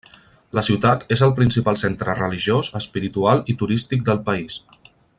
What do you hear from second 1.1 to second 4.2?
és el principal centre religiós, espiritual, i turístic